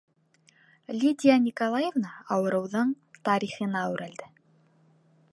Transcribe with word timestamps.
-Лидия 1.01 1.35
Николаевна 1.47 2.09
ауырыуҙың 2.35 2.93
«тарихы»на 3.27 3.83
үрелде. 3.93 4.31